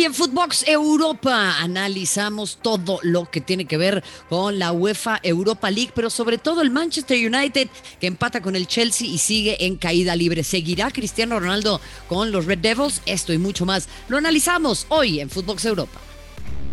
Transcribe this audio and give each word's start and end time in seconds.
Hoy 0.00 0.06
en 0.06 0.14
Footbox 0.14 0.64
Europa 0.66 1.58
analizamos 1.58 2.58
todo 2.62 3.00
lo 3.02 3.30
que 3.30 3.42
tiene 3.42 3.66
que 3.66 3.76
ver 3.76 4.02
con 4.30 4.58
la 4.58 4.72
UEFA 4.72 5.20
Europa 5.22 5.70
League, 5.70 5.92
pero 5.94 6.08
sobre 6.08 6.38
todo 6.38 6.62
el 6.62 6.70
Manchester 6.70 7.18
United 7.18 7.68
que 8.00 8.06
empata 8.06 8.40
con 8.40 8.56
el 8.56 8.66
Chelsea 8.66 9.06
y 9.06 9.18
sigue 9.18 9.66
en 9.66 9.76
caída 9.76 10.16
libre. 10.16 10.42
¿Seguirá 10.42 10.90
Cristiano 10.90 11.38
Ronaldo 11.38 11.82
con 12.08 12.32
los 12.32 12.46
Red 12.46 12.60
Devils? 12.60 13.02
Esto 13.04 13.34
y 13.34 13.36
mucho 13.36 13.66
más 13.66 13.90
lo 14.08 14.16
analizamos 14.16 14.86
hoy 14.88 15.20
en 15.20 15.28
Footbox 15.28 15.66
Europa. 15.66 16.00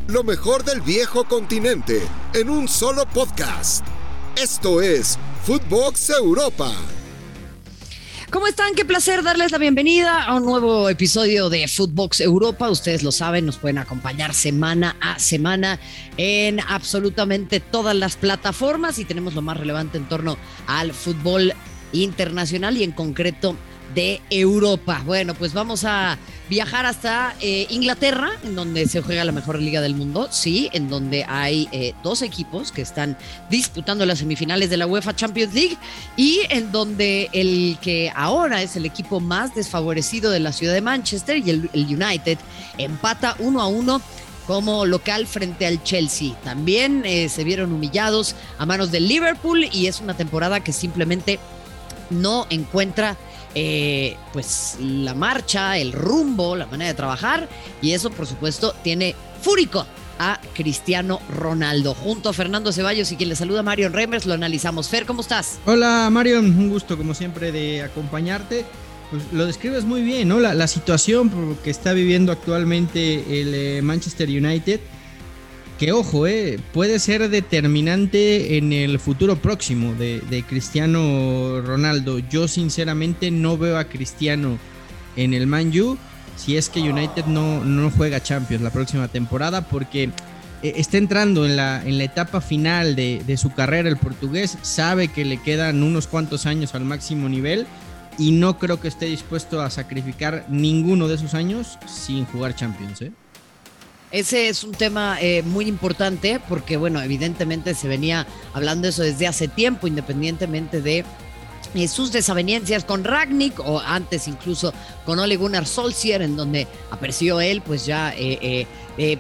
Lo 0.08 0.24
mejor 0.24 0.64
del 0.64 0.80
viejo 0.80 1.26
continente 1.26 2.02
en 2.34 2.50
un 2.50 2.70
solo 2.70 3.06
podcast. 3.14 3.86
Esto 4.38 4.82
es 4.82 5.20
Footbox 5.44 6.12
Europa. 6.12 6.72
¿Cómo 8.30 8.46
están? 8.46 8.76
Qué 8.76 8.84
placer 8.84 9.24
darles 9.24 9.54
la 9.54 9.58
bienvenida 9.58 10.22
a 10.22 10.36
un 10.36 10.44
nuevo 10.44 10.90
episodio 10.90 11.50
de 11.50 11.66
Footbox 11.66 12.20
Europa. 12.20 12.70
Ustedes 12.70 13.02
lo 13.02 13.14
saben, 13.14 13.46
nos 13.46 13.56
pueden 13.56 13.78
acompañar 13.78 14.34
semana 14.34 14.98
a 15.00 15.18
semana 15.18 15.80
en 16.18 16.60
absolutamente 16.60 17.62
todas 17.62 17.96
las 17.96 18.18
plataformas 18.18 19.00
y 19.00 19.06
tenemos 19.06 19.34
lo 19.34 19.42
más 19.42 19.56
relevante 19.56 19.98
en 19.98 20.10
torno 20.10 20.38
al 20.68 20.92
fútbol 20.92 21.54
internacional 21.94 22.76
y 22.76 22.84
en 22.84 22.92
concreto 22.92 23.56
de 23.94 24.22
Europa. 24.30 25.02
Bueno, 25.06 25.34
pues 25.34 25.54
vamos 25.54 25.84
a 25.84 26.18
viajar 26.50 26.86
hasta 26.86 27.36
eh, 27.42 27.68
Inglaterra, 27.70 28.32
en 28.44 28.56
donde 28.56 28.88
se 28.88 29.02
juega 29.02 29.26
la 29.26 29.32
mejor 29.32 29.60
liga 29.60 29.82
del 29.82 29.96
mundo, 29.96 30.28
sí, 30.32 30.70
en 30.74 30.90
donde 30.90 31.26
hay 31.28 31.68
eh, 31.72 31.94
dos 32.04 32.22
equipos 32.22 32.72
que 32.72 32.82
están 32.82 33.18
disputando 33.50 34.06
las 34.06 34.20
semifinales 34.20 34.70
de 34.70 34.78
la 34.78 34.88
UEFA 34.88 35.16
Champions 35.16 35.54
League 35.54 35.78
y 36.16 36.42
en 36.50 36.72
donde 36.72 37.30
el 37.34 37.78
que 37.82 38.12
ahora 38.16 38.62
es 38.62 38.76
el 38.76 38.86
equipo 38.86 39.20
más 39.20 39.56
desfavorecido 39.56 40.32
de 40.32 40.40
la 40.40 40.54
ciudad 40.54 40.74
de 40.74 40.82
Manchester 40.82 41.38
y 41.38 41.50
el, 41.50 41.70
United 41.74 42.38
empata 42.78 43.36
uno 43.40 43.62
a 43.62 43.68
uno 43.68 44.02
como 44.46 44.86
local 44.86 45.28
frente 45.28 45.66
al 45.66 45.84
Chelsea. 45.84 46.34
También 46.44 47.04
eh, 47.06 47.28
se 47.28 47.44
vieron 47.44 47.74
humillados 47.74 48.36
a 48.58 48.66
manos 48.66 48.92
del 48.92 49.08
Liverpool 49.08 49.68
y 49.72 49.88
es 49.88 50.00
una 50.00 50.16
temporada 50.16 50.62
que 50.62 50.72
simplemente 50.72 51.40
no 52.10 52.48
encuentra 52.50 53.18
eh, 53.56 54.16
pues 54.34 54.78
la 54.80 55.14
marcha, 55.14 55.78
el 55.78 55.92
rumbo, 55.92 56.56
la 56.56 56.66
manera 56.68 56.90
de 56.90 56.96
trabajar 56.96 57.48
y 57.82 57.92
eso 57.92 58.10
por 58.12 58.28
supuesto 58.28 58.74
tiene 58.84 59.16
fúrico 59.42 59.86
a 60.20 60.40
Cristiano 60.54 61.20
Ronaldo. 61.30 61.94
Junto 61.94 62.30
a 62.30 62.34
Fernando 62.34 62.72
Ceballos 62.72 63.12
y 63.12 63.16
quien 63.16 63.30
le 63.30 63.36
saluda 63.36 63.64
Marion 63.64 63.94
Remers, 63.94 64.26
lo 64.26 64.34
analizamos. 64.34 64.90
Fer, 64.90 65.06
¿cómo 65.06 65.22
estás? 65.22 65.60
Hola 65.66 66.10
Marion, 66.12 66.46
un 66.46 66.70
gusto 66.70 66.98
como 66.98 67.14
siempre 67.14 67.52
de 67.52 67.84
acompañarte. 67.84 68.66
Pues 69.12 69.24
lo 69.32 69.46
describes 69.46 69.86
muy 69.86 70.02
bien, 70.02 70.28
¿no? 70.28 70.40
La, 70.40 70.68
situación 70.68 71.58
que 71.64 71.70
está 71.70 71.94
viviendo 71.94 72.34
actualmente 72.34 73.42
el 73.42 73.54
eh, 73.54 73.82
Manchester 73.82 74.28
United 74.28 74.82
que 75.78 75.92
ojo, 75.92 76.28
eh, 76.28 76.60
puede 76.74 77.00
ser 77.00 77.30
determinante 77.30 78.58
en 78.58 78.74
el 78.74 79.00
futuro 79.00 79.36
próximo 79.38 79.94
de, 79.94 80.44
Cristiano 80.48 81.62
Ronaldo. 81.62 82.20
Yo 82.20 82.48
sinceramente 82.48 83.32
no 83.32 83.58
veo 83.58 83.78
a 83.78 83.86
Cristiano 83.86 84.58
en 85.16 85.34
el 85.34 85.48
Man 85.48 85.72
U 85.80 85.98
si 86.36 86.56
es 86.56 86.70
que 86.70 86.80
United 86.82 87.26
no, 87.26 87.64
no 87.64 87.90
juega 87.90 88.22
Champions 88.22 88.64
la 88.64 88.70
próxima 88.70 89.08
temporada 89.08 89.68
porque 89.68 90.04
eh, 90.62 90.74
está 90.76 90.98
entrando 90.98 91.46
en 91.46 91.56
la, 91.56 91.84
en 91.84 91.98
la 91.98 92.04
etapa 92.04 92.42
final 92.42 92.96
de, 92.96 93.24
de, 93.26 93.38
su 93.38 93.52
carrera 93.54 93.90
el 93.90 93.98
portugués, 93.98 94.58
sabe 94.62 95.08
que 95.08 95.26
le 95.26 95.42
quedan 95.42 95.82
unos 95.82 96.08
cuantos 96.08 96.46
años 96.46 96.76
al 96.76 96.86
máximo 96.86 97.28
nivel 97.28 97.66
y 98.20 98.32
no 98.32 98.58
creo 98.58 98.80
que 98.80 98.88
esté 98.88 99.08
dispuesto 99.08 99.62
a 99.62 99.70
sacrificar 99.70 100.46
ninguno 100.50 101.08
de 101.08 101.16
esos 101.16 101.34
años 101.34 101.78
sin 101.88 102.26
jugar 102.26 102.56
Champions. 102.56 103.02
¿eh? 103.02 103.12
Ese 104.12 104.48
es 104.48 104.64
un 104.64 104.72
tema 104.72 105.18
eh, 105.20 105.44
muy 105.44 105.66
importante 105.66 106.40
porque, 106.48 106.78
bueno, 106.78 107.02
evidentemente 107.02 107.74
se 107.76 107.90
venía 107.90 108.26
hablando 108.54 108.88
eso 108.88 109.04
desde 109.04 109.28
hace 109.28 109.50
tiempo, 109.50 109.86
independientemente 109.86 110.82
de 110.82 111.04
eh, 111.76 111.88
sus 111.90 112.14
desavenencias 112.14 112.86
con 112.86 113.04
Ragnick 113.04 113.60
o 113.60 113.82
antes 113.82 114.30
incluso 114.30 114.74
con 115.06 115.20
Ole 115.20 115.36
Gunnar 115.36 115.66
Solskjaer, 115.66 116.22
en 116.22 116.38
donde 116.38 116.68
apareció 116.90 117.42
él, 117.42 117.62
pues 117.62 117.86
ya 117.86 118.14
eh, 118.16 118.66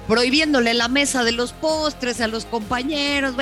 prohibiéndole 0.08 0.74
la 0.74 0.88
mesa 0.88 1.25
de 1.25 1.34
los 1.34 1.52
postres 1.52 2.22
a 2.22 2.28
los 2.28 2.46
compañeros, 2.46 3.36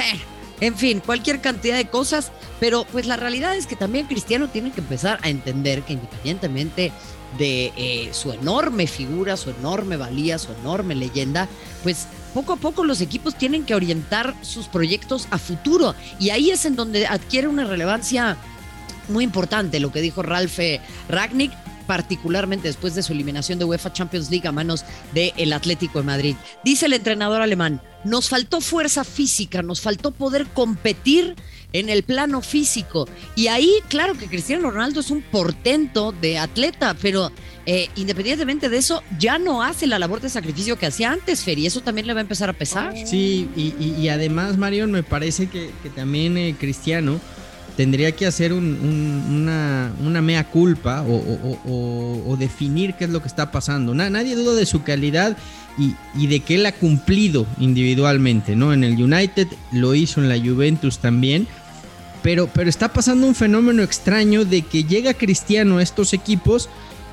en 0.61 0.75
fin, 0.75 1.01
cualquier 1.05 1.41
cantidad 1.41 1.75
de 1.77 1.85
cosas, 1.85 2.31
pero 2.59 2.85
pues 2.91 3.05
la 3.05 3.17
realidad 3.17 3.55
es 3.55 3.67
que 3.67 3.75
también 3.75 4.07
Cristiano 4.07 4.47
tiene 4.47 4.71
que 4.71 4.79
empezar 4.79 5.19
a 5.21 5.29
entender 5.29 5.83
que 5.83 5.93
independientemente 5.93 6.91
de 7.37 7.73
eh, 7.77 8.09
su 8.13 8.31
enorme 8.31 8.87
figura, 8.87 9.37
su 9.37 9.49
enorme 9.49 9.97
valía, 9.97 10.37
su 10.37 10.51
enorme 10.53 10.95
leyenda, 10.95 11.47
pues 11.83 12.07
poco 12.33 12.53
a 12.53 12.57
poco 12.57 12.83
los 12.83 13.01
equipos 13.01 13.37
tienen 13.37 13.63
que 13.63 13.75
orientar 13.75 14.35
sus 14.41 14.67
proyectos 14.67 15.27
a 15.31 15.37
futuro 15.37 15.95
y 16.19 16.31
ahí 16.31 16.51
es 16.51 16.65
en 16.65 16.75
donde 16.75 17.07
adquiere 17.07 17.47
una 17.47 17.63
relevancia 17.63 18.37
muy 19.07 19.23
importante 19.23 19.79
lo 19.79 19.91
que 19.91 20.01
dijo 20.01 20.21
Ralph 20.21 20.59
Ragnick 21.07 21.53
particularmente 21.85 22.67
después 22.67 22.95
de 22.95 23.03
su 23.03 23.13
eliminación 23.13 23.59
de 23.59 23.65
UEFA 23.65 23.93
Champions 23.93 24.29
League 24.29 24.47
a 24.47 24.51
manos 24.51 24.83
del 25.13 25.53
Atlético 25.53 25.99
de 25.99 26.05
Madrid. 26.05 26.35
Dice 26.63 26.87
el 26.87 26.93
entrenador 26.93 27.41
alemán, 27.41 27.81
nos 28.03 28.29
faltó 28.29 28.61
fuerza 28.61 29.03
física, 29.03 29.61
nos 29.61 29.81
faltó 29.81 30.11
poder 30.11 30.47
competir 30.47 31.35
en 31.73 31.89
el 31.89 32.03
plano 32.03 32.41
físico. 32.41 33.07
Y 33.35 33.47
ahí, 33.47 33.71
claro 33.89 34.15
que 34.15 34.27
Cristiano 34.27 34.71
Ronaldo 34.71 34.99
es 34.99 35.11
un 35.11 35.21
portento 35.21 36.11
de 36.11 36.37
atleta, 36.37 36.95
pero 37.01 37.31
eh, 37.65 37.89
independientemente 37.95 38.69
de 38.69 38.77
eso, 38.77 39.01
ya 39.17 39.39
no 39.39 39.63
hace 39.63 39.87
la 39.87 39.97
labor 39.97 40.21
de 40.21 40.29
sacrificio 40.29 40.77
que 40.77 40.85
hacía 40.85 41.11
antes, 41.11 41.43
Fer, 41.43 41.57
y 41.57 41.65
eso 41.65 41.81
también 41.81 42.05
le 42.05 42.13
va 42.13 42.19
a 42.19 42.21
empezar 42.21 42.49
a 42.49 42.53
pesar. 42.53 42.93
Sí, 43.05 43.49
y, 43.55 44.07
además, 44.09 44.57
Marion, 44.57 44.91
me 44.91 45.03
parece 45.03 45.47
que, 45.47 45.71
también 45.95 46.37
eh, 46.37 46.55
Cristiano 46.59 47.19
tendría 47.75 48.11
que 48.13 48.25
hacer 48.25 48.53
una, 48.53 49.91
mea 50.21 50.43
culpa 50.49 51.03
o, 51.07 52.35
definir 52.37 52.93
qué 52.95 53.05
es 53.05 53.09
lo 53.09 53.21
que 53.21 53.27
está 53.27 53.51
pasando. 53.51 53.93
nadie 53.93 54.35
duda 54.35 54.55
de 54.55 54.65
su 54.65 54.83
calidad 54.83 55.37
y, 55.77 55.95
y, 56.15 56.27
de 56.27 56.39
que 56.39 56.55
él 56.55 56.65
ha 56.65 56.71
cumplido 56.71 57.45
individualmente, 57.59 58.55
¿no? 58.55 58.73
En 58.73 58.83
el 58.83 59.01
United 59.01 59.47
lo 59.71 59.93
hizo 59.93 60.21
en 60.21 60.29
la 60.29 60.37
Juventus 60.37 60.99
también 60.99 61.47
pero, 62.25 62.49
está 62.65 62.91
pasando 62.91 63.27
un 63.27 63.35
fenómeno 63.35 63.83
extraño 63.83 64.45
de 64.45 64.63
que 64.63 64.83
llega 64.83 65.13
Cristiano 65.13 65.77
a 65.77 65.83
estos 65.83 66.11
equipos 66.11 66.69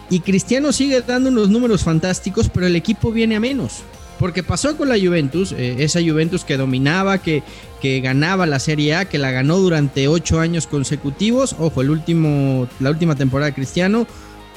y 0.08 0.20
Cristiano 0.20 0.72
sigue 0.72 1.02
dando 1.02 1.28
unos 1.28 1.50
números 1.50 1.84
fantásticos, 1.84 2.48
pero 2.48 2.66
el 2.66 2.76
equipo 2.76 3.12
viene 3.12 3.36
a 3.36 3.40
menos. 3.40 3.82
Porque 4.22 4.44
pasó 4.44 4.76
con 4.76 4.88
la 4.88 4.96
Juventus, 4.96 5.50
eh, 5.50 5.78
esa 5.80 6.00
Juventus 6.00 6.44
que 6.44 6.56
dominaba, 6.56 7.18
que, 7.18 7.42
que 7.80 8.00
ganaba 8.00 8.46
la 8.46 8.60
Serie 8.60 8.94
A, 8.94 9.04
que 9.04 9.18
la 9.18 9.32
ganó 9.32 9.58
durante 9.58 10.06
ocho 10.06 10.38
años 10.38 10.68
consecutivos. 10.68 11.56
Ojo, 11.58 11.82
el 11.82 11.90
último, 11.90 12.68
la 12.78 12.90
última 12.90 13.16
temporada 13.16 13.50
de 13.50 13.54
Cristiano, 13.56 14.06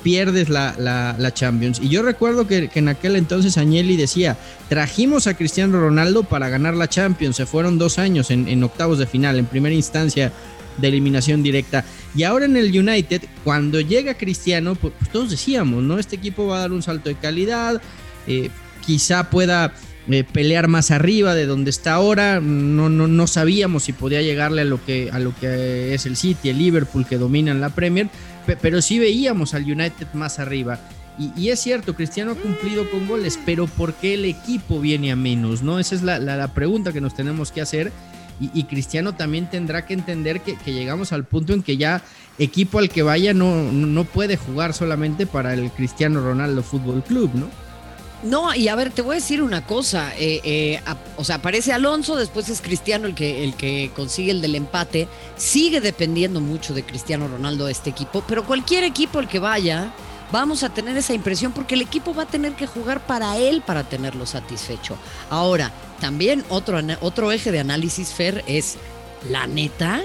pierdes 0.04 0.50
la, 0.50 1.32
Champions. 1.34 1.80
Y 1.82 1.90
yo 1.90 2.04
recuerdo 2.04 2.46
que, 2.46 2.70
en 2.76 2.90
aquel 2.90 3.16
entonces 3.16 3.58
Agnelli 3.58 3.98
decía, 3.98 4.38
trajimos 4.70 5.26
a 5.26 5.34
Cristiano 5.34 5.80
Ronaldo 5.80 6.22
para 6.22 6.48
ganar 6.50 6.76
la 6.76 6.88
Champions. 6.88 7.36
Se 7.36 7.48
fueron 7.48 7.80
dos 7.80 7.98
años 7.98 8.30
en, 8.30 8.64
octavos 8.64 9.00
de 9.00 9.08
final, 9.08 9.40
en 9.40 9.48
primera 9.48 9.74
instancia 9.74 10.32
de 10.78 10.88
eliminación 10.88 11.42
directa. 11.42 11.84
Y 12.16 12.22
ahora 12.22 12.46
en 12.46 12.56
el 12.56 12.68
United, 12.68 13.24
cuando 13.44 13.82
llega 13.82 14.14
Cristiano, 14.14 14.76
pues, 14.76 14.94
pues, 15.00 15.12
todos 15.12 15.32
decíamos, 15.32 15.82
¿no? 15.82 15.98
Este 15.98 16.18
equipo 16.18 16.46
va 16.46 16.58
a 16.58 16.60
dar 16.60 16.72
un 16.72 16.84
salto 16.84 17.10
de 17.10 17.16
calidad, 17.16 17.82
eh, 18.28 18.52
quizá 18.86 19.30
pueda 19.30 19.74
eh, 20.10 20.24
pelear 20.24 20.68
más 20.68 20.92
arriba 20.92 21.34
de 21.34 21.46
donde 21.46 21.70
está 21.70 21.94
ahora. 21.94 22.40
No, 22.40 22.90
no, 22.90 23.08
no 23.08 23.28
sabíamos 23.28 23.84
si 23.84 23.94
podía 23.94 24.22
llegarle 24.22 24.62
a 24.62 24.66
lo, 24.66 24.84
que, 24.84 25.10
a 25.12 25.20
lo 25.20 25.36
que 25.36 25.94
es 25.94 26.06
el 26.06 26.16
City, 26.16 26.50
el 26.50 26.60
Liverpool 26.60 27.06
que 27.06 27.18
dominan 27.18 27.62
la 27.62 27.70
Premier 27.70 28.10
pero 28.62 28.82
sí 28.82 29.00
veíamos 29.00 29.54
al 29.54 29.64
United 29.64 30.08
más 30.14 30.40
arriba. 30.40 30.80
Y, 31.18 31.48
es 31.48 31.62
cierto, 31.62 31.96
Cristiano 31.96 32.34
ha 32.34 32.36
cumplido 32.36 32.90
con 32.92 33.08
goles, 33.08 33.40
pero 33.46 33.68
¿por 33.68 33.94
qué 33.94 34.16
el 34.16 34.26
equipo 34.26 34.82
viene 34.82 35.14
a 35.14 35.16
menos? 35.16 35.62
¿no? 35.62 35.80
Esa 35.80 35.96
es 35.96 36.04
la, 36.04 36.48
pregunta 36.54 36.92
que 36.92 37.00
nos 37.00 37.16
tenemos 37.16 37.54
que 37.54 37.62
hacer. 37.62 37.92
Y, 38.42 38.66
Cristiano 38.66 39.16
también 39.16 39.50
tendrá 39.50 39.86
que 39.86 39.94
entender 39.94 40.42
que, 40.42 40.58
llegamos 40.66 41.14
al 41.14 41.24
punto 41.24 41.54
en 41.54 41.64
que 41.64 41.78
ya 41.78 42.02
equipo 42.38 42.80
al 42.80 42.90
que 42.90 43.02
vaya 43.02 43.34
no, 43.34 43.72
no 43.72 44.04
puede 44.04 44.36
jugar 44.36 44.74
solamente 44.74 45.26
para 45.26 45.54
el 45.54 45.72
Cristiano 45.72 46.20
Ronaldo 46.20 46.62
Fútbol 46.64 47.02
Club, 47.02 47.32
¿no? 47.34 47.48
No, 48.26 48.56
y 48.56 48.70
a 48.70 48.76
ver, 48.76 48.90
te 48.90 49.04
voy 49.04 49.14
a 49.14 49.20
decir 49.20 49.44
una 49.44 49.66
cosa. 49.66 50.12
Eh, 50.18 50.42
eh, 50.44 50.82
o 51.16 51.24
sea, 51.24 51.36
aparece 51.36 51.72
Alonso, 51.72 52.16
después 52.16 52.50
es 52.50 52.60
Cristiano 52.60 53.06
el 53.06 53.14
que, 53.14 53.44
el 53.44 53.54
que 53.54 53.92
consigue 53.96 54.32
el 54.32 54.42
del 54.42 54.56
empate. 54.56 55.08
Sigue 55.38 55.80
dependiendo 55.80 56.42
mucho 56.42 56.74
de 56.74 56.84
Cristiano 56.84 57.28
Ronaldo 57.28 57.68
este 57.68 57.92
equipo, 57.92 58.24
pero 58.28 58.44
cualquier 58.44 58.84
equipo 58.84 59.20
el 59.20 59.28
que 59.28 59.38
vaya, 59.38 59.94
vamos 60.32 60.64
a 60.64 60.70
tener 60.70 60.98
esa 60.98 61.14
impresión 61.14 61.52
porque 61.52 61.76
el 61.76 61.82
equipo 61.82 62.16
va 62.16 62.24
a 62.24 62.28
tener 62.28 62.54
que 62.54 62.66
jugar 62.66 63.06
para 63.06 63.38
él 63.38 63.62
para 63.62 63.84
tenerlo 63.84 64.26
satisfecho. 64.26 64.98
Ahora, 65.30 65.72
también 66.00 66.44
otro, 66.50 66.80
otro 67.02 67.32
eje 67.32 67.52
de 67.52 67.60
análisis, 67.60 68.10
Fer, 68.10 68.44
es 68.48 68.78
la 69.30 69.46
neta, 69.46 70.04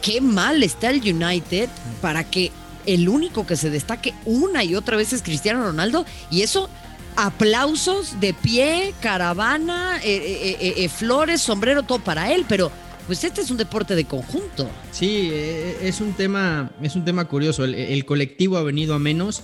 qué 0.00 0.20
mal 0.20 0.62
está 0.62 0.90
el 0.90 1.00
United 1.00 1.68
para 2.00 2.22
que 2.22 2.52
el 2.86 3.08
único 3.08 3.44
que 3.44 3.56
se 3.56 3.68
destaque 3.68 4.14
una 4.24 4.62
y 4.62 4.76
otra 4.76 4.96
vez 4.96 5.12
es 5.12 5.22
Cristiano 5.22 5.64
Ronaldo 5.64 6.06
y 6.30 6.42
eso 6.42 6.70
aplausos 7.16 8.20
de 8.20 8.34
pie, 8.34 8.94
caravana, 9.00 9.98
eh, 10.04 10.56
eh, 10.60 10.74
eh, 10.76 10.88
flores, 10.88 11.40
sombrero, 11.40 11.82
todo 11.82 11.98
para 11.98 12.32
él, 12.32 12.44
pero 12.48 12.70
pues 13.06 13.24
este 13.24 13.40
es 13.40 13.50
un 13.50 13.56
deporte 13.56 13.94
de 13.94 14.04
conjunto. 14.04 14.68
Sí, 14.92 15.30
es 15.32 16.00
un 16.00 16.12
tema, 16.12 16.70
es 16.82 16.96
un 16.96 17.04
tema 17.04 17.26
curioso. 17.26 17.64
el 17.64 18.04
colectivo 18.04 18.56
ha 18.56 18.62
venido 18.62 18.94
a 18.94 18.98
menos 18.98 19.42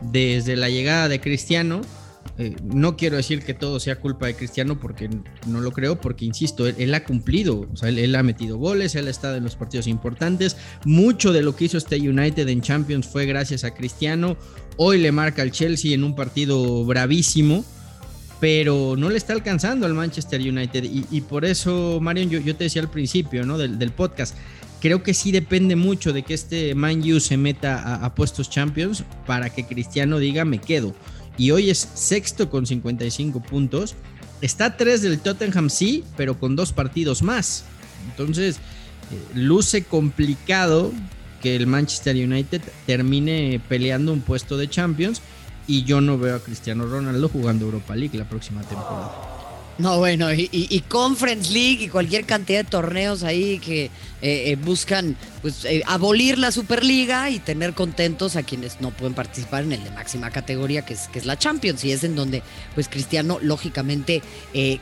desde 0.00 0.56
la 0.56 0.68
llegada 0.70 1.08
de 1.08 1.20
Cristiano 1.20 1.82
eh, 2.40 2.56
no 2.64 2.96
quiero 2.96 3.18
decir 3.18 3.42
que 3.44 3.52
todo 3.52 3.78
sea 3.80 4.00
culpa 4.00 4.24
de 4.24 4.34
Cristiano 4.34 4.80
porque 4.80 5.10
no 5.46 5.60
lo 5.60 5.72
creo, 5.72 6.00
porque 6.00 6.24
insisto, 6.24 6.66
él, 6.66 6.94
ha 6.94 7.04
cumplido, 7.04 7.68
él, 7.82 8.14
ha 8.14 8.22
metido 8.22 8.56
goles, 8.56 8.94
él 8.94 9.08
ha 9.08 9.10
estado 9.10 9.36
en 9.36 9.44
los 9.44 9.56
partidos 9.56 9.86
importantes, 9.86 10.56
mucho 10.86 11.34
de 11.34 11.42
lo 11.42 11.54
que 11.54 11.66
hizo 11.66 11.76
este 11.76 11.96
United 11.96 12.48
en 12.48 12.62
Champions 12.62 13.06
fue 13.06 13.26
gracias 13.26 13.62
a 13.64 13.74
Cristiano, 13.74 14.38
hoy 14.78 14.96
le 14.96 15.12
marca 15.12 15.42
al 15.42 15.50
Chelsea 15.50 15.92
en 15.92 16.02
un 16.02 16.16
partido 16.16 16.82
bravísimo, 16.86 17.62
pero 18.40 18.94
no 18.96 19.10
le 19.10 19.18
está 19.18 19.34
alcanzando 19.34 19.84
al 19.84 19.92
Manchester 19.92 20.40
United. 20.40 20.84
Y, 21.10 21.20
por 21.20 21.44
eso, 21.44 21.98
Marion, 22.00 22.30
yo, 22.30 22.56
te 22.56 22.64
decía 22.64 22.80
al 22.80 22.90
principio 22.90 23.44
¿no? 23.44 23.58
del, 23.58 23.92
podcast, 23.92 24.34
creo 24.80 25.02
que 25.02 25.12
sí 25.12 25.30
depende 25.30 25.76
mucho 25.76 26.14
de 26.14 26.22
que 26.22 26.32
este 26.32 26.74
Man 26.74 27.02
U 27.02 27.20
se 27.20 27.36
meta 27.36 28.02
a 28.02 28.14
puestos 28.14 28.48
Champions 28.48 29.04
para 29.26 29.50
que 29.50 29.66
Cristiano 29.66 30.18
diga 30.18 30.46
me 30.46 30.58
quedo 30.58 30.94
y 31.40 31.52
hoy 31.52 31.70
es 31.70 31.88
sexto 31.94 32.50
con 32.50 32.66
55 32.66 33.40
puntos. 33.40 33.94
Está 34.42 34.76
tres 34.76 35.00
del 35.00 35.20
Tottenham, 35.20 35.70
sí, 35.70 36.04
pero 36.14 36.38
con 36.38 36.54
dos 36.54 36.74
partidos 36.74 37.22
más. 37.22 37.64
Entonces, 38.10 38.56
eh, 38.56 38.58
luce 39.34 39.84
complicado 39.84 40.92
que 41.40 41.56
el 41.56 41.66
Manchester 41.66 42.14
United 42.14 42.60
termine 42.84 43.58
peleando 43.70 44.12
un 44.12 44.20
puesto 44.20 44.58
de 44.58 44.68
Champions 44.68 45.22
y 45.66 45.84
yo 45.84 46.02
no 46.02 46.18
veo 46.18 46.36
a 46.36 46.40
Cristiano 46.40 46.84
Ronaldo 46.84 47.30
jugando 47.30 47.64
Europa 47.64 47.96
League 47.96 48.18
la 48.18 48.28
próxima 48.28 48.60
temporada. 48.60 49.29
No, 49.80 49.96
bueno, 49.96 50.30
y, 50.30 50.84
Conference 50.88 51.50
League 51.50 51.84
y 51.84 51.88
cualquier 51.88 52.26
cantidad 52.26 52.64
de 52.64 52.70
torneos 52.70 53.22
ahí 53.22 53.58
que 53.60 53.84
eh, 53.84 53.90
eh, 54.20 54.56
buscan 54.62 55.16
pues 55.40 55.64
eh, 55.64 55.82
abolir 55.86 56.38
la 56.38 56.52
Superliga 56.52 57.30
y 57.30 57.38
tener 57.38 57.72
contentos 57.72 58.36
a 58.36 58.42
quienes 58.42 58.82
no 58.82 58.90
pueden 58.90 59.14
participar 59.14 59.64
en 59.64 59.72
el 59.72 59.82
de 59.82 59.90
máxima 59.92 60.30
categoría 60.30 60.84
que 60.84 60.92
es, 60.92 61.08
que 61.08 61.18
es 61.18 61.24
la 61.24 61.38
Champions 61.38 61.82
y 61.84 61.92
es 61.92 62.04
en 62.04 62.14
donde 62.14 62.42
pues 62.74 62.88
Cristiano 62.88 63.38
lógicamente 63.40 64.22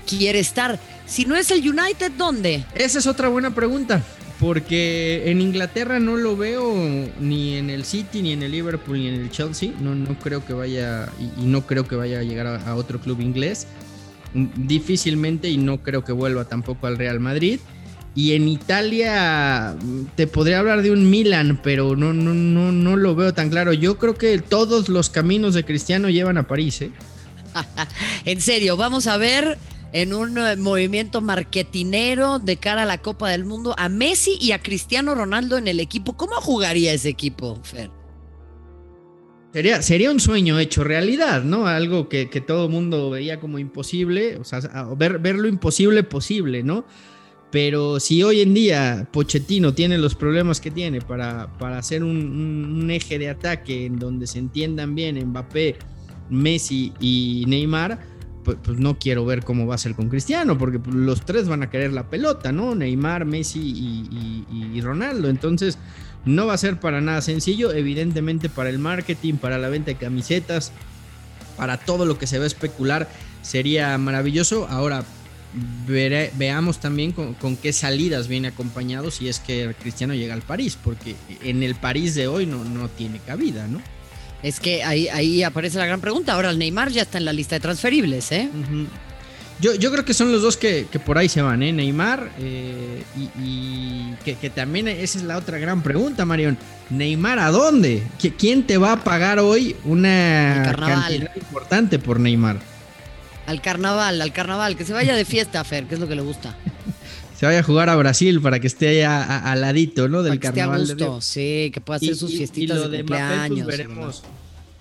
quiere 0.05 0.41
estar. 0.41 0.81
Si 1.06 1.27
no 1.27 1.37
es 1.37 1.53
el 1.53 1.61
United, 1.61 2.11
¿dónde? 2.19 2.65
Esa 2.75 2.99
es 2.99 3.06
otra 3.06 3.29
buena 3.29 3.55
pregunta. 3.55 4.03
Porque 4.41 5.31
en 5.31 5.41
Inglaterra 5.41 6.00
no 6.00 6.17
lo 6.17 6.37
veo 6.37 6.75
ni 7.21 7.56
en 7.56 7.71
el 7.71 7.85
City, 7.85 8.23
ni 8.23 8.33
en 8.33 8.43
el 8.43 8.53
Liverpool, 8.53 8.99
ni 8.99 9.09
en 9.09 9.15
el 9.15 9.31
Chelsea. 9.31 9.71
No, 9.81 9.95
no 9.95 10.19
creo 10.19 10.45
que 10.45 10.53
vaya, 10.53 11.09
y, 11.19 11.43
no 11.43 11.67
creo 11.67 11.87
que 11.87 11.97
vaya 11.97 12.21
a 12.21 12.23
llegar 12.23 12.47
a 12.47 12.75
otro 12.77 13.00
club 13.00 13.21
inglés 13.21 13.67
difícilmente 14.35 15.49
y 15.49 15.57
no 15.57 15.83
creo 15.83 16.05
que 16.05 16.13
vuelva 16.13 16.45
tampoco 16.45 16.87
al 16.87 16.99
Real 16.99 17.21
Madrid. 17.21 17.61
Y 18.15 18.33
en 18.33 18.49
Italia 18.49 19.77
te 20.17 20.27
podría 20.27 20.59
hablar 20.59 20.83
de 20.83 20.91
un 20.91 21.09
Milan, 21.09 21.61
pero 21.63 21.95
no, 21.95 22.13
no, 22.13 22.35
no, 22.35 22.73
no 22.73 22.97
lo 22.97 23.15
veo 23.15 23.33
tan 23.33 23.49
claro. 23.49 23.73
Yo 23.73 23.99
creo 23.99 24.15
que 24.15 24.39
todos 24.39 24.89
los 24.89 25.09
caminos 25.09 25.55
de 25.55 25.65
Cristiano 25.65 26.09
llevan 26.09 26.37
a 26.37 26.49
París. 26.49 26.83
¿eh? 26.83 26.91
en 28.25 28.41
serio, 28.41 28.77
vamos 28.77 29.07
a 29.07 29.17
ver 29.19 29.59
en 29.93 30.15
un 30.15 30.37
eh, 30.39 30.57
movimiento 30.57 31.21
marketinero 31.21 32.39
de 32.39 32.57
cara 32.57 32.83
a 32.83 32.87
la 32.87 32.99
Copa 32.99 33.31
del 33.31 33.45
Mundo 33.45 33.75
a 33.79 33.89
Messi 33.89 34.37
y 34.41 34.53
a 34.53 34.61
Cristiano 34.61 35.15
Ronaldo 35.15 35.57
en 35.57 35.69
el 35.69 35.81
equipo. 35.81 36.17
¿Cómo 36.17 36.35
jugaría 36.41 36.93
ese 36.93 37.09
equipo, 37.09 37.59
Fer? 37.63 37.91
Sería, 39.53 39.81
sería 39.81 40.11
un 40.11 40.21
sueño 40.21 40.59
hecho 40.59 40.85
realidad, 40.85 41.43
¿no? 41.43 41.67
Algo 41.67 42.09
que, 42.09 42.29
que 42.29 42.43
todo 42.43 42.69
mundo 42.69 43.09
veía 43.09 43.41
como 43.41 43.59
imposible, 43.59 44.37
o 44.37 44.45
sea, 44.45 44.61
ver, 44.97 45.19
ver, 45.21 45.37
lo 45.37 45.49
imposible 45.49 46.03
posible, 46.03 46.62
¿no? 46.62 46.85
Pero 47.50 47.99
si 47.99 48.23
hoy 48.23 48.43
en 48.43 48.53
día 48.53 49.09
Pochettino 49.11 49.73
tiene 49.73 49.97
los 49.97 50.15
problemas 50.15 50.61
que 50.61 50.71
tiene 50.71 51.00
para, 51.00 51.56
para 51.59 51.79
hacer 51.79 52.05
un, 52.05 52.91
eje 52.91 53.19
de 53.19 53.31
ataque 53.31 53.87
en 53.87 53.99
donde 53.99 54.27
se 54.27 54.39
entiendan 54.39 54.95
bien 54.95 55.19
Mbappé, 55.29 55.77
Messi 56.29 56.93
y 57.00 57.45
Neymar, 57.49 57.99
pues, 58.45 58.59
pues, 58.62 58.79
no 58.79 58.99
quiero 58.99 59.25
ver 59.25 59.45
cómo 59.45 59.67
va 59.67 59.77
a 59.77 59.79
ser 59.79 59.95
con 59.95 60.11
Cristiano, 60.11 60.59
porque 60.59 60.79
los 60.93 61.25
tres 61.25 61.49
van 61.49 61.62
a 61.62 61.71
querer 61.71 61.95
la 61.95 62.11
pelota, 62.11 62.53
¿no? 62.53 62.75
Neymar, 62.75 63.25
Messi 63.25 63.61
y, 63.61 64.45
y 64.75 64.81
Ronaldo. 64.83 65.31
Entonces 65.31 65.79
no 66.25 66.47
va 66.47 66.55
a 66.55 66.59
ser 66.59 66.81
para 66.81 67.00
nada 67.00 67.23
sencillo, 67.23 67.73
evidentemente 67.73 68.49
para 68.49 68.70
el 68.70 68.79
marketing, 68.79 69.35
para 69.35 69.59
la 69.59 69.69
venta 69.69 69.91
de 69.91 69.97
camisetas, 69.97 70.73
para 71.56 71.76
todo 71.79 72.06
lo 72.06 72.19
que 72.19 72.26
se 72.26 72.38
va 72.38 72.44
a 72.44 72.47
especular 72.47 73.09
sería 73.43 73.97
maravilloso. 73.99 74.67
Ahora 74.69 75.05
veamos 75.87 76.79
también 76.79 77.12
con, 77.12 77.56
qué 77.56 77.73
salidas 77.73 78.29
viene 78.29 78.49
acompañado 78.49 79.11
si 79.11 79.29
es 79.29 79.41
que 79.41 79.75
Cristiano 79.81 80.15
llega 80.15 80.35
al 80.35 80.43
París, 80.43 80.79
porque 80.82 81.17
en 81.43 81.62
el 81.62 81.75
París 81.75 82.15
de 82.15 82.29
hoy 82.29 82.47
no, 82.47 82.64
no 82.64 82.88
tiene 82.88 83.19
cabida, 83.21 83.67
¿no? 83.67 83.81
Es 84.43 84.61
que 84.61 84.85
ahí, 84.85 85.09
ahí 85.09 85.43
aparece 85.43 85.79
la 85.79 85.87
gran 85.87 86.00
pregunta. 86.00 86.35
Ahora 86.35 86.50
el 86.50 86.59
Neymar 86.59 86.91
ya 86.91 87.03
está 87.03 87.19
en 87.19 87.25
la 87.25 87.32
lista 87.32 87.56
de 87.56 87.61
transferibles, 87.61 88.31
¿eh? 88.31 88.49
Yo, 89.61 89.75
yo 89.75 89.91
creo 89.91 90.05
que 90.05 90.15
son 90.15 90.31
los 90.31 90.41
dos 90.41 90.57
que, 90.57 90.87
por 91.05 91.19
ahí 91.19 91.29
se 91.29 91.43
van, 91.43 91.63
¿eh? 91.63 91.73
Neymar 91.73 92.31
eh, 92.39 93.03
y, 93.41 94.13
que, 94.25 94.51
también 94.51 94.87
esa 94.87 95.19
es 95.19 95.25
la 95.25 95.37
otra 95.37 95.59
gran 95.59 95.83
pregunta, 95.83 96.25
Marion. 96.25 96.57
¿Neymar 96.91 97.39
a 97.41 97.51
dónde? 97.51 98.03
¿Quién 98.39 98.63
te 98.63 98.79
va 98.79 98.93
a 98.93 99.05
pagar 99.05 99.41
hoy 99.41 99.75
una 99.85 100.63
cantidad 100.77 101.35
importante 101.35 101.99
por 101.99 102.21
Neymar? 102.21 102.61
Al 103.47 103.61
carnaval, 103.61 104.21
al 104.23 104.33
carnaval, 104.33 104.77
que 104.77 104.85
se 104.85 104.93
vaya 104.93 105.17
de 105.17 105.25
fiesta, 105.25 105.65
Fer, 105.65 105.87
que 105.87 105.95
es 105.95 106.01
lo 106.01 106.07
que 106.07 106.15
le 106.15 106.23
gusta. 106.23 106.57
se 107.39 107.47
vaya 107.47 107.61
a 107.61 107.63
jugar 107.63 107.89
a 107.89 107.97
Brasil 107.97 108.41
para 108.41 108.61
que 108.61 108.69
esté 108.69 108.89
allá 108.89 109.39
al 109.39 109.61
ladito, 109.61 110.09
¿no? 110.09 110.23
Del 110.23 110.39
carnaval. 110.39 110.87
Que 110.87 110.93
esté 110.93 111.05
a 111.05 111.07
gusto, 111.09 111.21
sí, 111.21 111.71
que 111.75 111.81
pueda 111.81 111.97
hacer 111.97 112.15
sus 112.15 112.31
fiestitas 112.31 112.91
de, 112.91 113.03
pues, 113.03 113.21
cumpleaños. 113.21 113.67
veremos. 113.67 114.23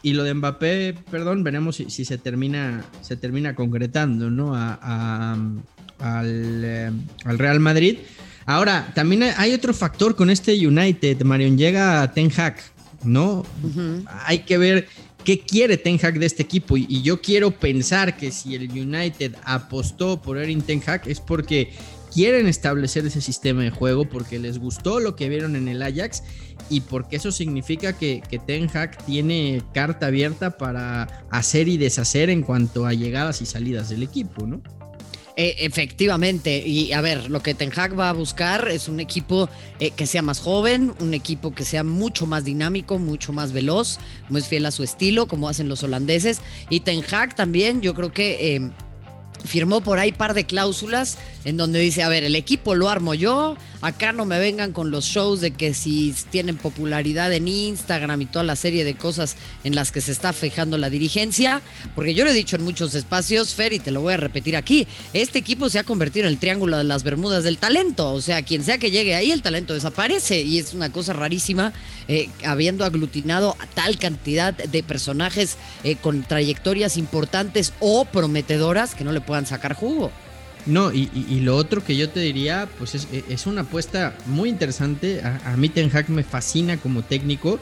Y 0.07 0.13
lo 0.13 0.23
de 0.23 0.33
Mbappé, 0.35 0.95
perdón, 1.11 1.43
veremos 1.43 1.75
si, 1.75 2.05
se, 2.05 2.17
termina, 2.17 2.85
se 3.01 3.17
termina 3.17 3.53
concretando, 3.55 4.31
¿no? 4.31 4.55
al, 4.55 5.61
eh, 5.99 6.91
al, 7.25 7.37
Real 7.37 7.59
Madrid. 7.59 7.97
Ahora, 8.45 8.89
también 8.95 9.23
hay 9.35 9.53
otro 9.53 9.73
factor 9.73 10.15
con 10.15 10.29
este 10.29 10.65
United, 10.65 11.21
Marion, 11.23 11.57
llega 11.57 12.09
Ten 12.13 12.31
Hag, 12.37 12.55
¿no? 13.03 13.45
Hay 14.25 14.43
que 14.43 14.57
ver 14.57 14.87
qué 15.25 15.41
quiere 15.41 15.75
Ten 15.75 15.99
Hag 16.01 16.19
de 16.19 16.25
este 16.25 16.43
equipo. 16.43 16.77
Y, 16.77 17.01
yo 17.01 17.19
quiero 17.19 17.51
pensar 17.51 18.15
que 18.15 18.31
si 18.31 18.55
el 18.55 18.71
United 18.71 19.35
apostó 19.43 20.21
por 20.21 20.37
Erin 20.37 20.61
Ten 20.61 20.81
Hag 20.87 21.01
es 21.09 21.19
porque 21.19 21.73
quieren 22.17 22.47
establecer 22.47 23.05
ese 23.05 23.21
sistema 23.21 23.61
de 23.61 23.69
juego, 23.69 24.09
porque 24.09 24.39
les 24.39 24.57
gustó 24.57 24.99
lo 24.99 25.15
que 25.15 25.29
vieron 25.29 25.55
en 25.55 25.67
el 25.67 25.83
Ajax 25.83 26.23
y 26.67 26.81
porque 26.81 27.17
eso 27.17 27.31
significa 27.31 27.93
que, 27.93 28.23
Ten 28.47 28.67
Hag 28.75 28.97
tiene 29.05 29.61
carta 29.71 30.07
abierta 30.07 30.57
para 30.57 31.03
hacer 31.29 31.67
y 31.67 31.77
deshacer 31.77 32.31
en 32.31 32.41
cuanto 32.41 32.87
a 32.87 32.93
llegadas 32.95 33.43
y 33.43 33.45
salidas 33.45 33.89
del 33.89 34.01
equipo, 34.01 34.47
¿no? 34.47 34.63
E, 35.35 35.57
efectivamente, 35.59 36.67
y 36.67 36.91
a 36.91 37.01
ver, 37.01 37.29
lo 37.29 37.43
que 37.43 37.53
Ten 37.53 37.71
Hag 37.75 37.99
va 37.99 38.09
a 38.09 38.13
buscar 38.13 38.67
es 38.67 38.87
un 38.87 38.99
equipo 38.99 39.47
eh, 39.79 39.91
que 39.91 40.07
sea 40.07 40.23
más 40.23 40.39
joven, 40.39 40.95
un 40.99 41.13
equipo 41.13 41.53
que 41.53 41.65
sea 41.65 41.83
mucho 41.83 42.25
más 42.25 42.43
dinámico, 42.43 42.97
mucho 42.97 43.31
más 43.31 43.51
veloz, 43.51 43.99
muy 44.29 44.41
fiel 44.41 44.65
a 44.65 44.71
su 44.71 44.81
estilo, 44.81 45.27
como 45.27 45.49
hacen 45.49 45.69
los 45.69 45.83
holandeses. 45.83 46.41
Y 46.71 46.79
Ten 46.79 47.03
Hag 47.11 47.35
también, 47.35 47.81
yo 47.81 47.93
creo 47.93 48.11
que 48.11 48.55
eh, 48.55 48.71
firmó 49.45 49.81
por 49.81 49.99
ahí 49.99 50.11
par 50.11 50.33
de 50.33 50.45
cláusulas 50.45 51.17
en 51.45 51.57
donde 51.57 51.79
dice, 51.79 52.03
a 52.03 52.09
ver, 52.09 52.23
el 52.23 52.35
equipo 52.35 52.75
lo 52.75 52.89
armo 52.89 53.13
yo, 53.13 53.55
acá 53.81 54.11
no 54.11 54.25
me 54.25 54.39
vengan 54.39 54.71
con 54.71 54.91
los 54.91 55.05
shows 55.05 55.41
de 55.41 55.51
que 55.51 55.73
si 55.73 56.13
tienen 56.29 56.57
popularidad 56.57 57.31
en 57.33 57.47
Instagram 57.47 58.21
y 58.21 58.25
toda 58.25 58.43
la 58.43 58.55
serie 58.55 58.83
de 58.83 58.95
cosas 58.95 59.35
en 59.63 59.75
las 59.75 59.91
que 59.91 60.01
se 60.01 60.11
está 60.11 60.33
fijando 60.33 60.77
la 60.77 60.89
dirigencia, 60.89 61.61
porque 61.95 62.13
yo 62.13 62.23
lo 62.23 62.31
he 62.31 62.33
dicho 62.33 62.55
en 62.55 62.63
muchos 62.63 62.95
espacios, 62.95 63.53
Fer, 63.53 63.73
y 63.73 63.79
te 63.79 63.91
lo 63.91 64.01
voy 64.01 64.13
a 64.13 64.17
repetir 64.17 64.55
aquí, 64.55 64.87
este 65.13 65.39
equipo 65.39 65.69
se 65.69 65.79
ha 65.79 65.83
convertido 65.83 66.27
en 66.27 66.33
el 66.33 66.39
triángulo 66.39 66.77
de 66.77 66.83
las 66.83 67.03
Bermudas 67.03 67.43
del 67.43 67.57
talento, 67.57 68.11
o 68.11 68.21
sea, 68.21 68.41
quien 68.41 68.63
sea 68.63 68.77
que 68.77 68.91
llegue 68.91 69.15
ahí, 69.15 69.31
el 69.31 69.41
talento 69.41 69.73
desaparece 69.73 70.41
y 70.41 70.59
es 70.59 70.73
una 70.73 70.91
cosa 70.91 71.13
rarísima, 71.13 71.73
eh, 72.07 72.29
habiendo 72.45 72.85
aglutinado 72.85 73.55
a 73.59 73.67
tal 73.67 73.97
cantidad 73.97 74.53
de 74.53 74.83
personajes 74.83 75.57
eh, 75.83 75.95
con 75.95 76.23
trayectorias 76.23 76.97
importantes 76.97 77.73
o 77.79 78.05
prometedoras 78.05 78.95
que 78.95 79.03
no 79.03 79.11
le 79.11 79.21
puedan 79.21 79.45
sacar 79.45 79.73
jugo. 79.73 80.11
No, 80.67 80.91
y, 80.93 81.39
lo 81.39 81.55
otro 81.55 81.83
que 81.83 81.95
yo 81.95 82.09
te 82.09 82.19
diría, 82.19 82.67
pues 82.77 82.93
es, 82.95 83.47
una 83.47 83.61
apuesta 83.61 84.17
muy 84.25 84.49
interesante. 84.49 85.21
A, 85.23 85.55
mí 85.55 85.69
Ten 85.69 85.89
Hag 85.95 86.09
me 86.09 86.23
fascina 86.23 86.75
como 86.77 87.03
técnico, 87.03 87.57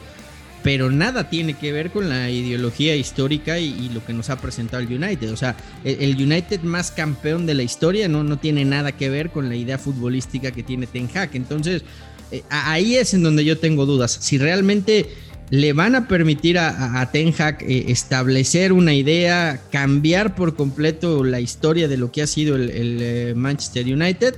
pero 0.64 0.90
nada 0.90 1.30
tiene 1.30 1.54
que 1.54 1.70
ver 1.70 1.92
con 1.92 2.08
la 2.08 2.28
ideología 2.30 2.96
histórica 2.96 3.60
y, 3.60 3.88
lo 3.90 4.04
que 4.04 4.12
nos 4.12 4.28
ha 4.28 4.40
presentado 4.40 4.82
el 4.82 4.92
United. 4.92 5.32
O 5.32 5.36
sea, 5.36 5.56
el, 5.84 6.16
United 6.20 6.62
más 6.62 6.90
campeón 6.90 7.46
de 7.46 7.54
la 7.54 7.62
historia 7.62 8.08
no, 8.08 8.24
no 8.24 8.38
tiene 8.38 8.64
nada 8.64 8.90
que 8.90 9.08
ver 9.08 9.30
con 9.30 9.48
la 9.48 9.54
idea 9.54 9.78
futbolística 9.78 10.50
que 10.50 10.64
tiene 10.64 10.88
Ten 10.88 11.08
Hag. 11.14 11.30
Entonces, 11.34 11.84
eh, 12.32 12.42
ahí 12.50 12.96
es 12.96 13.14
en 13.14 13.22
donde 13.22 13.44
yo 13.44 13.56
tengo 13.58 13.86
dudas. 13.86 14.18
Si 14.20 14.36
realmente 14.36 15.08
le 15.50 15.72
van 15.72 15.94
a 15.94 16.08
permitir 16.08 16.58
a, 16.58 17.08
Ten 17.12 17.32
Hag 17.38 17.62
eh, 17.62 17.86
establecer 17.88 18.72
una 18.72 18.94
idea, 18.94 19.60
cambiar 19.70 20.34
por 20.34 20.56
completo 20.56 21.24
la 21.24 21.40
historia 21.40 21.88
de 21.88 21.96
lo 21.96 22.10
que 22.10 22.22
ha 22.22 22.26
sido 22.26 22.56
el, 22.56 22.70
eh, 22.72 23.34
Manchester 23.36 23.86
United, 23.86 24.36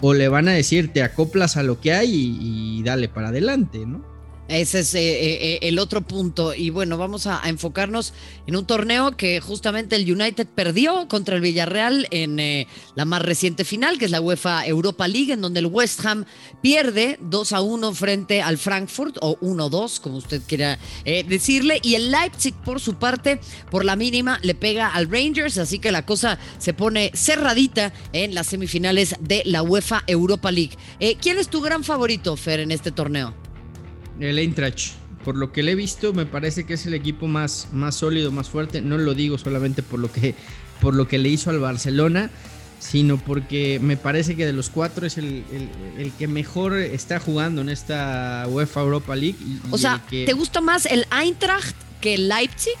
o 0.00 0.14
le 0.14 0.28
van 0.28 0.48
a 0.48 0.52
decir 0.52 0.92
te 0.92 1.02
acoplas 1.02 1.56
a 1.56 1.62
lo 1.62 1.80
que 1.80 1.92
hay 1.92 2.36
y 2.40 2.82
dale 2.82 3.08
para 3.08 3.28
adelante, 3.28 3.86
¿no? 3.86 4.11
Ese 4.48 4.80
es 4.80 4.94
eh, 4.94 5.00
eh, 5.00 5.38
eh, 5.40 5.58
el 5.62 5.78
otro 5.78 6.02
punto. 6.02 6.52
Y 6.54 6.70
bueno, 6.70 6.98
vamos 6.98 7.26
a, 7.26 7.40
enfocarnos 7.44 8.12
en 8.46 8.56
un 8.56 8.66
torneo 8.66 9.16
que 9.16 9.40
justamente 9.40 9.96
el 9.96 10.10
United 10.10 10.46
perdió 10.46 11.06
contra 11.08 11.36
el 11.36 11.40
Villarreal 11.40 12.06
en 12.10 12.66
la 12.94 13.04
más 13.04 13.22
reciente 13.22 13.64
final, 13.64 13.98
que 13.98 14.06
es 14.06 14.10
la 14.10 14.20
UEFA 14.20 14.66
Europa 14.66 15.06
League, 15.08 15.32
en 15.32 15.40
donde 15.40 15.60
el 15.60 15.66
West 15.66 16.04
Ham 16.04 16.24
pierde 16.60 17.18
2 17.20 17.52
a 17.52 17.60
1 17.60 17.94
frente 17.94 18.42
al 18.42 18.58
Frankfurt, 18.58 19.16
o 19.20 19.38
1-2, 19.40 20.00
como 20.00 20.16
usted 20.16 20.42
quiera 20.46 20.78
decirle. 21.04 21.78
Y 21.82 21.94
el 21.94 22.10
Leipzig, 22.10 22.54
por 22.64 22.80
su 22.80 22.94
parte, 22.94 23.40
por 23.70 23.84
la 23.84 23.96
mínima, 23.96 24.38
le 24.42 24.54
pega 24.54 24.88
al 24.88 25.10
Rangers. 25.10 25.58
Así 25.58 25.78
que 25.78 25.92
la 25.92 26.04
cosa 26.04 26.38
se 26.58 26.74
pone 26.74 27.10
cerradita 27.14 27.92
en 28.12 28.34
las 28.34 28.48
semifinales 28.48 29.16
de 29.20 29.42
la 29.46 29.62
UEFA 29.62 30.02
Europa 30.06 30.50
League. 30.50 30.76
¿Quién 31.20 31.38
es 31.38 31.48
tu 31.48 31.60
gran 31.60 31.84
favorito, 31.84 32.36
Fer, 32.36 32.60
en 32.60 32.70
este 32.70 32.90
torneo? 32.90 33.41
El 34.20 34.38
Eintracht. 34.38 34.94
Por 35.24 35.36
lo 35.36 35.52
que 35.52 35.62
le 35.62 35.72
he 35.72 35.74
visto, 35.74 36.12
me 36.12 36.26
parece 36.26 36.64
que 36.64 36.74
es 36.74 36.86
el 36.86 36.94
equipo 36.94 37.28
más, 37.28 37.68
más 37.72 37.94
sólido, 37.94 38.32
más 38.32 38.48
fuerte. 38.48 38.80
No 38.80 38.98
lo 38.98 39.14
digo 39.14 39.38
solamente 39.38 39.82
por 39.82 40.00
lo, 40.00 40.10
que, 40.10 40.34
por 40.80 40.94
lo 40.94 41.06
que 41.06 41.18
le 41.18 41.28
hizo 41.28 41.50
al 41.50 41.60
Barcelona, 41.60 42.30
sino 42.80 43.16
porque 43.16 43.78
me 43.80 43.96
parece 43.96 44.34
que 44.34 44.44
de 44.44 44.52
los 44.52 44.68
cuatro 44.68 45.06
es 45.06 45.16
el, 45.18 45.44
que 46.18 46.26
mejor 46.26 46.76
está 46.76 47.20
jugando 47.20 47.60
en 47.60 47.68
esta 47.68 48.44
UEFA 48.48 48.80
Europa 48.80 49.14
League. 49.14 49.36
o 49.70 49.78
sea, 49.78 50.02
¿te 50.10 50.32
gusta 50.32 50.60
más 50.60 50.86
el 50.86 51.06
Eintracht 51.16 51.76
que 52.00 52.14
el 52.14 52.28
Leipzig? 52.28 52.78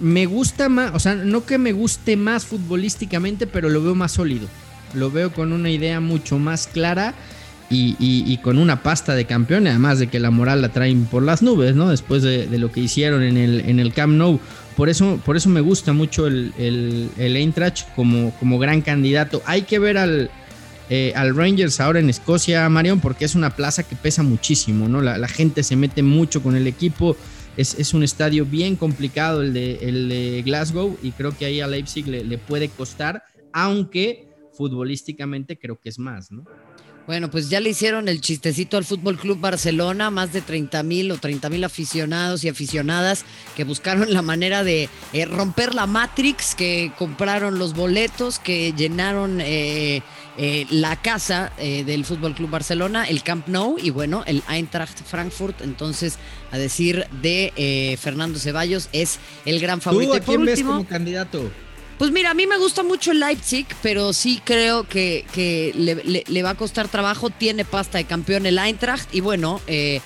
Me 0.00 0.24
gusta 0.24 0.70
más, 0.70 0.94
o 0.94 0.98
sea, 1.00 1.16
no 1.16 1.44
que 1.44 1.58
me 1.58 1.72
guste 1.72 2.16
más 2.16 2.46
futbolísticamente, 2.46 3.46
pero 3.46 3.68
lo 3.68 3.82
veo 3.82 3.94
más 3.94 4.12
sólido. 4.12 4.48
Lo 4.94 5.10
veo 5.10 5.34
con 5.34 5.52
una 5.52 5.68
idea 5.68 6.00
mucho 6.00 6.38
más 6.38 6.66
clara 6.66 7.14
y, 7.70 8.38
con 8.42 8.58
una 8.58 8.82
pasta 8.82 9.14
de 9.14 9.26
campeón, 9.26 9.66
además 9.66 9.98
de 9.98 10.06
que 10.06 10.20
la 10.20 10.30
moral 10.30 10.62
la 10.62 10.70
traen 10.70 11.04
por 11.04 11.22
las 11.22 11.42
nubes, 11.42 11.74
¿no? 11.74 11.90
Después 11.90 12.22
de, 12.22 12.46
lo 12.58 12.72
que 12.72 12.80
hicieron 12.80 13.22
en 13.22 13.36
el, 13.36 13.60
en 13.60 13.80
el 13.80 13.92
Camp 13.92 14.14
Nou. 14.14 14.40
Por 14.76 14.88
eso, 14.88 15.20
por 15.24 15.36
eso 15.36 15.48
me 15.48 15.60
gusta 15.60 15.92
mucho 15.92 16.26
el, 16.26 16.52
el, 16.56 17.36
Eintracht 17.36 17.94
como, 17.94 18.32
como 18.38 18.58
gran 18.58 18.80
candidato. 18.80 19.42
Hay 19.44 19.62
que 19.62 19.78
ver 19.78 19.98
al, 19.98 20.30
eh, 20.88 21.12
al 21.16 21.34
Rangers 21.36 21.80
ahora 21.80 21.98
en 21.98 22.08
Escocia, 22.08 22.68
Marion, 22.68 23.00
porque 23.00 23.24
es 23.24 23.34
una 23.34 23.50
plaza 23.54 23.82
que 23.82 23.96
pesa 23.96 24.22
muchísimo, 24.22 24.88
¿no? 24.88 25.02
La, 25.02 25.28
gente 25.28 25.62
se 25.62 25.76
mete 25.76 26.02
mucho 26.02 26.42
con 26.42 26.56
el 26.56 26.66
equipo. 26.66 27.16
Es, 27.56 27.92
un 27.92 28.04
estadio 28.04 28.46
bien 28.46 28.76
complicado 28.76 29.42
el 29.42 29.52
de, 29.52 29.80
el 29.82 30.08
de 30.08 30.42
Glasgow 30.44 30.96
y 31.02 31.10
creo 31.10 31.36
que 31.36 31.44
ahí 31.44 31.60
a 31.60 31.66
Leipzig 31.66 32.06
le, 32.06 32.22
le 32.22 32.38
puede 32.38 32.68
costar, 32.68 33.24
aunque 33.52 34.28
futbolísticamente 34.52 35.58
creo 35.58 35.80
que 35.80 35.88
es 35.88 35.98
más, 35.98 36.30
¿no? 36.30 36.44
Bueno, 37.08 37.30
pues 37.30 37.48
ya 37.48 37.58
le 37.60 37.70
hicieron 37.70 38.06
el 38.06 38.20
chistecito 38.20 38.76
al 38.76 38.84
Fútbol 38.84 39.16
Club 39.16 39.40
Barcelona, 39.40 40.10
más 40.10 40.34
de 40.34 40.42
30 40.42 40.82
mil 40.82 41.10
o 41.10 41.16
30 41.16 41.48
mil 41.48 41.64
aficionados 41.64 42.44
y 42.44 42.50
aficionadas 42.50 43.24
que 43.56 43.64
buscaron 43.64 44.12
la 44.12 44.20
manera 44.20 44.62
de 44.62 44.90
eh, 45.14 45.24
romper 45.24 45.74
la 45.74 45.86
Matrix, 45.86 46.54
que 46.54 46.92
compraron 46.98 47.58
los 47.58 47.72
boletos, 47.72 48.38
que 48.38 48.74
llenaron 48.74 49.40
eh, 49.40 50.02
eh, 50.36 50.66
la 50.68 51.00
casa 51.00 51.50
del 51.58 52.04
Fútbol 52.04 52.34
Club 52.34 52.50
Barcelona, 52.50 53.04
el 53.04 53.22
Camp 53.22 53.48
Nou 53.48 53.78
y 53.82 53.88
bueno, 53.88 54.22
el 54.26 54.42
Eintracht 54.46 55.02
Frankfurt. 55.02 55.62
Entonces, 55.62 56.18
a 56.50 56.58
decir 56.58 57.06
de 57.22 57.96
Fernando 57.98 58.38
Ceballos, 58.38 58.90
es 58.92 59.18
el 59.46 59.60
gran 59.60 59.80
favorito. 59.80 60.12
¿Tú 60.12 60.18
a 60.18 60.20
quién 60.20 60.44
ves 60.44 60.62
como 60.62 60.86
candidato? 60.86 61.50
Pues 61.98 62.12
mira, 62.12 62.30
a 62.30 62.34
mí 62.34 62.46
me 62.46 62.56
gusta 62.58 62.84
mucho 62.84 63.10
el 63.10 63.18
Leipzig, 63.18 63.66
pero 63.82 64.12
sí 64.12 64.40
creo 64.44 64.86
que, 64.88 65.24
le, 65.74 66.42
va 66.42 66.50
a 66.50 66.54
costar 66.54 66.86
trabajo. 66.88 67.28
Tiene 67.28 67.64
pasta 67.64 67.98
de 67.98 68.04
campeón 68.04 68.46
el 68.46 68.56
Eintracht 68.56 69.12
y 69.12 69.20
bueno, 69.20 69.60
eh, 69.66 70.00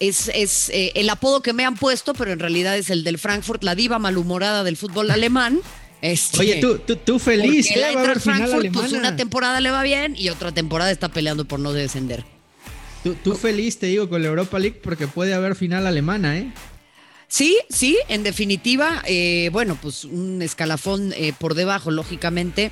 es, 0.00 0.30
es 0.34 0.70
eh, 0.70 0.92
el 0.94 1.10
apodo 1.10 1.42
que 1.42 1.52
me 1.52 1.66
han 1.66 1.76
puesto, 1.76 2.14
pero 2.14 2.32
en 2.32 2.38
realidad 2.38 2.78
es 2.78 2.88
el 2.88 3.04
del 3.04 3.18
Frankfurt, 3.18 3.62
la 3.62 3.74
diva 3.74 3.98
malhumorada 3.98 4.64
del 4.64 4.78
fútbol 4.78 5.10
alemán. 5.10 5.60
Este, 6.00 6.40
Oye, 6.40 6.60
tú, 6.60 6.78
tú, 6.96 7.18
feliz. 7.18 7.70
El 7.70 7.84
Eintracht 7.84 8.20
Frankfurt, 8.22 8.72
pues 8.72 8.92
una 8.92 9.14
temporada 9.14 9.60
le 9.60 9.70
va 9.70 9.82
bien 9.82 10.14
y 10.16 10.30
otra 10.30 10.50
temporada 10.50 10.90
está 10.90 11.10
peleando 11.10 11.44
por 11.44 11.60
no 11.60 11.74
descender. 11.74 12.24
Tú, 13.02 13.16
tú 13.22 13.34
feliz, 13.34 13.78
te 13.78 13.86
digo, 13.86 14.08
con 14.08 14.22
la 14.22 14.28
Europa 14.28 14.58
League 14.58 14.80
porque 14.82 15.08
puede 15.08 15.34
haber 15.34 15.56
final 15.56 15.86
alemana, 15.86 16.38
¿eh? 16.38 16.50
Sí, 17.28 17.58
sí, 17.68 17.98
en 18.08 18.22
definitiva, 18.22 19.02
eh, 19.06 19.50
bueno, 19.52 19.78
pues 19.80 20.04
un 20.04 20.42
escalafón 20.42 21.12
eh, 21.14 21.32
por 21.38 21.54
debajo, 21.54 21.90
lógicamente, 21.90 22.70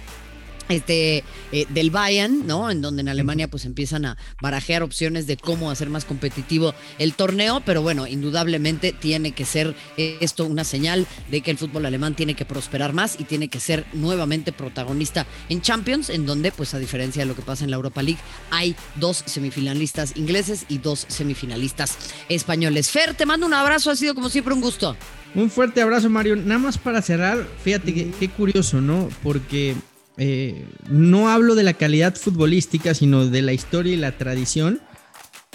este, 0.73 1.25
eh, 1.52 1.67
del 1.71 1.91
Bayern, 1.91 2.47
¿no? 2.47 2.71
En 2.71 2.81
donde 2.81 3.02
en 3.02 3.09
Alemania 3.09 3.49
pues 3.49 3.64
empiezan 3.64 4.05
a 4.05 4.17
barajear 4.41 4.83
opciones 4.83 5.26
de 5.26 5.37
cómo 5.37 5.71
hacer 5.71 5.91
más 5.91 6.05
competitivo 6.05 6.75
el 6.99 7.14
torneo, 7.14 7.62
pero 7.64 7.83
bueno, 7.83 8.07
indudablemente 8.07 8.93
tiene 8.93 9.33
que 9.33 9.45
ser 9.45 9.75
esto 9.97 10.45
una 10.47 10.64
señal 10.64 11.07
de 11.31 11.41
que 11.41 11.50
el 11.50 11.59
fútbol 11.59 11.87
alemán 11.87 12.14
tiene 12.14 12.35
que 12.35 12.45
prosperar 12.45 12.93
más 12.93 13.19
y 13.19 13.25
tiene 13.25 13.49
que 13.49 13.61
ser 13.61 13.85
nuevamente 13.93 14.52
protagonista 14.52 15.26
en 15.49 15.61
Champions, 15.61 16.11
en 16.11 16.26
donde 16.26 16.52
pues 16.52 16.75
a 16.75 16.79
diferencia 16.79 17.23
de 17.23 17.26
lo 17.26 17.37
que 17.37 17.43
pasa 17.43 17.64
en 17.64 17.71
la 17.71 17.76
Europa 17.76 18.02
League, 18.02 18.21
hay 18.50 18.75
dos 18.97 19.23
semifinalistas 19.26 20.17
ingleses 20.17 20.64
y 20.69 20.79
dos 20.79 21.07
semifinalistas 21.09 21.97
españoles. 22.29 22.91
Fer, 22.91 23.14
te 23.14 23.26
mando 23.26 23.47
un 23.47 23.55
abrazo, 23.55 23.91
ha 23.91 23.97
sido 23.97 24.14
como 24.14 24.29
siempre 24.29 24.55
un 24.55 24.61
gusto. 24.61 24.97
Un 25.35 25.50
fuerte 25.50 25.81
abrazo, 25.81 26.11
Mario. 26.11 26.37
Nada 26.37 26.59
más 26.59 26.76
para 26.76 27.00
cerrar, 27.00 27.47
fíjate 27.64 28.12
qué 28.19 28.29
curioso, 28.29 28.81
¿no? 28.81 29.09
Porque 29.23 29.75
eh, 30.16 30.66
no 30.88 31.28
hablo 31.28 31.54
de 31.54 31.62
la 31.62 31.75
calidad 31.75 32.14
futbolística, 32.14 32.95
sino 32.95 33.26
de 33.26 33.42
la 33.42 33.52
historia 33.52 33.95
y 33.95 33.97
la 33.97 34.12
tradición. 34.12 34.81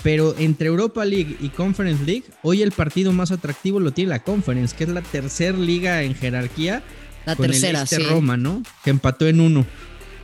Pero 0.04 0.36
entre 0.38 0.68
Europa 0.68 1.04
League 1.06 1.38
y 1.40 1.50
Conference 1.50 2.04
League, 2.06 2.26
hoy 2.44 2.62
el 2.62 2.72
partido 2.72 3.12
más 3.12 3.32
atractivo 3.32 3.80
lo 3.80 3.92
tiene 3.92 4.10
la 4.10 4.24
Conference, 4.24 4.76
que 4.76 4.84
es 4.84 4.90
la 4.90 5.02
tercera 5.02 5.58
liga 5.58 6.04
en 6.04 6.16
jerarquía. 6.16 6.84
La 7.26 7.36
tercera, 7.36 7.82
el 7.82 7.88
sí. 7.88 7.98
Roma, 8.04 8.38
¿no? 8.38 8.64
Que 8.84 8.92
empató 8.92 9.28
en 9.28 9.42
uno. 9.42 9.66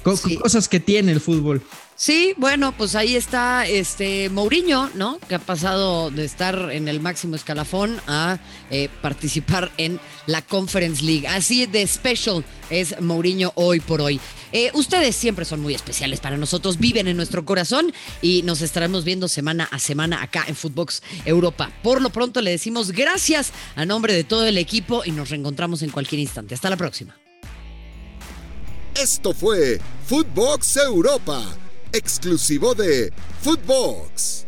Cosas 0.04 0.68
que 0.68 0.80
tiene 0.80 1.12
el 1.12 1.22
fútbol. 1.22 1.62
Sí, 1.96 2.34
bueno, 2.38 2.76
pues 2.76 2.96
ahí 2.96 3.16
está 3.16 3.68
este 3.68 4.30
Mourinho, 4.30 4.90
¿no? 4.96 5.20
Que 5.30 5.36
ha 5.36 5.40
pasado 5.40 6.10
de 6.10 6.26
estar 6.26 6.72
en 6.72 6.88
el 6.88 7.00
máximo 7.00 7.36
escalafón 7.36 8.02
a 8.08 8.40
eh, 8.72 8.90
participar 9.02 9.72
en 9.78 10.00
la 10.26 10.42
Conference 10.42 11.04
League. 11.04 11.28
Así 11.28 11.66
de 11.66 11.86
special 11.88 12.44
es 12.70 13.00
Mourinho 13.00 13.54
hoy 13.56 13.80
por 13.80 14.02
hoy. 14.02 14.20
Eh, 14.52 14.72
ustedes 14.74 15.16
siempre 15.16 15.46
son 15.46 15.62
muy 15.62 15.76
especiales 15.76 16.20
para 16.20 16.36
nosotros, 16.36 16.78
viven 16.78 17.08
en 17.08 17.16
nuestro 17.16 17.46
corazón 17.46 17.94
y 18.22 18.42
nos 18.42 18.62
estaremos 18.62 19.04
viendo 19.06 19.28
semana 19.28 19.68
a 19.72 19.80
semana 19.80 20.22
acá 20.22 20.44
en 20.48 20.56
Footbox 20.56 21.04
Europa. 21.26 21.72
Por 21.84 22.02
lo 22.02 22.10
pronto 22.10 22.42
le 22.42 22.52
decimos 22.52 22.92
gracias 22.92 23.52
a 23.76 23.86
nombre 23.86 24.14
de 24.14 24.24
todo 24.24 24.46
el 24.46 24.58
equipo 24.58 25.04
y 25.06 25.12
nos 25.12 25.30
reencontramos 25.30 25.82
en 25.84 25.92
cualquier 25.92 26.20
instante. 26.20 26.56
Hasta 26.56 26.70
la 26.70 26.78
próxima. 26.78 27.23
Esto 28.96 29.34
fue 29.34 29.80
Footbox 30.06 30.78
Europa 30.78 31.44
exclusivo 31.92 32.76
de 32.76 33.12
Footbox. 33.42 34.46